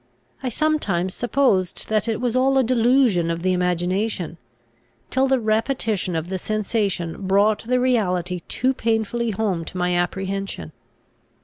[0.41, 4.39] I sometimes supposed that it was all a delusion of the imagination;
[5.11, 10.71] till the repetition of the sensation brought the reality too painfully home to my apprehension.